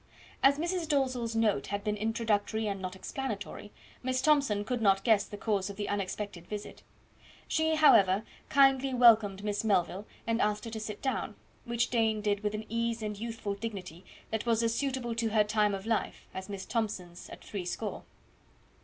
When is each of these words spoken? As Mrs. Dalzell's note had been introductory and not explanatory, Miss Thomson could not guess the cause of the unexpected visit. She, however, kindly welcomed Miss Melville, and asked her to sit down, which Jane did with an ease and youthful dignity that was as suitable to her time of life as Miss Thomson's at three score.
As 0.41 0.57
Mrs. 0.57 0.87
Dalzell's 0.89 1.35
note 1.35 1.67
had 1.67 1.83
been 1.83 1.95
introductory 1.95 2.65
and 2.65 2.81
not 2.81 2.95
explanatory, 2.95 3.71
Miss 4.01 4.19
Thomson 4.19 4.65
could 4.65 4.81
not 4.81 5.03
guess 5.03 5.25
the 5.25 5.37
cause 5.37 5.69
of 5.69 5.75
the 5.75 5.87
unexpected 5.87 6.47
visit. 6.47 6.81
She, 7.47 7.75
however, 7.75 8.23
kindly 8.49 8.95
welcomed 8.95 9.43
Miss 9.43 9.63
Melville, 9.63 10.07
and 10.25 10.41
asked 10.41 10.65
her 10.65 10.71
to 10.71 10.79
sit 10.79 11.03
down, 11.03 11.35
which 11.65 11.91
Jane 11.91 12.19
did 12.19 12.39
with 12.39 12.55
an 12.55 12.65
ease 12.67 13.03
and 13.03 13.15
youthful 13.15 13.53
dignity 13.53 14.03
that 14.31 14.47
was 14.47 14.63
as 14.63 14.73
suitable 14.73 15.13
to 15.13 15.29
her 15.29 15.43
time 15.43 15.75
of 15.75 15.85
life 15.85 16.25
as 16.33 16.49
Miss 16.49 16.65
Thomson's 16.65 17.29
at 17.29 17.43
three 17.43 17.63
score. 17.63 18.01